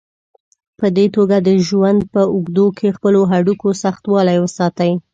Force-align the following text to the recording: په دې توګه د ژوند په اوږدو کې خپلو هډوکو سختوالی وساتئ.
په 0.79 0.85
دې 0.95 1.05
توګه 1.15 1.37
د 1.47 1.49
ژوند 1.67 2.01
په 2.13 2.21
اوږدو 2.33 2.67
کې 2.77 2.95
خپلو 2.97 3.21
هډوکو 3.31 3.67
سختوالی 3.83 4.37
وساتئ. 4.39 4.91